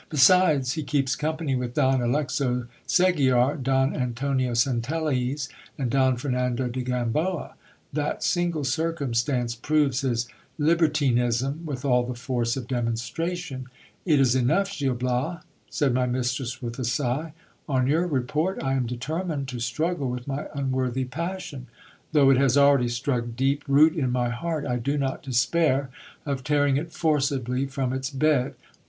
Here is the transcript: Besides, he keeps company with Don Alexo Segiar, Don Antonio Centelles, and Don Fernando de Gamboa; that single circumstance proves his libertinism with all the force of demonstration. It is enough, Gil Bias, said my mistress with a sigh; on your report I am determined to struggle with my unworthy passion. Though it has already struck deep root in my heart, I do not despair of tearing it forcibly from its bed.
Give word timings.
Besides, 0.09 0.71
he 0.73 0.81
keeps 0.81 1.15
company 1.15 1.53
with 1.55 1.75
Don 1.75 2.01
Alexo 2.01 2.65
Segiar, 2.87 3.55
Don 3.61 3.95
Antonio 3.95 4.53
Centelles, 4.53 5.47
and 5.77 5.91
Don 5.91 6.17
Fernando 6.17 6.67
de 6.67 6.81
Gamboa; 6.81 7.53
that 7.93 8.23
single 8.23 8.63
circumstance 8.63 9.53
proves 9.53 10.01
his 10.01 10.27
libertinism 10.57 11.63
with 11.67 11.85
all 11.85 12.03
the 12.03 12.15
force 12.15 12.57
of 12.57 12.65
demonstration. 12.67 13.67
It 14.03 14.19
is 14.19 14.33
enough, 14.35 14.75
Gil 14.75 14.95
Bias, 14.95 15.43
said 15.69 15.93
my 15.93 16.07
mistress 16.07 16.63
with 16.63 16.79
a 16.79 16.83
sigh; 16.83 17.33
on 17.69 17.85
your 17.85 18.07
report 18.07 18.57
I 18.63 18.73
am 18.73 18.87
determined 18.87 19.49
to 19.49 19.59
struggle 19.59 20.09
with 20.09 20.27
my 20.27 20.47
unworthy 20.55 21.05
passion. 21.05 21.67
Though 22.11 22.31
it 22.31 22.37
has 22.37 22.57
already 22.57 22.89
struck 22.89 23.35
deep 23.35 23.63
root 23.67 23.95
in 23.95 24.11
my 24.11 24.29
heart, 24.29 24.65
I 24.65 24.77
do 24.77 24.97
not 24.97 25.21
despair 25.21 25.91
of 26.25 26.43
tearing 26.43 26.77
it 26.77 26.91
forcibly 26.91 27.67
from 27.67 27.93
its 27.93 28.09
bed. 28.09 28.55